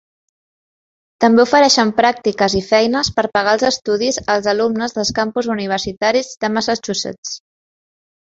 També 1.23 1.43
ofereixen 1.43 1.91
pràctiques 1.99 2.55
i 2.59 2.61
feines 2.69 3.11
per 3.19 3.25
pagar 3.37 3.53
els 3.57 3.67
estudis 3.69 4.19
als 4.35 4.49
alumnes 4.55 4.97
dels 4.97 5.13
campus 5.21 5.49
universitaris 5.57 6.33
de 6.45 6.53
Massachusetts. 6.57 7.35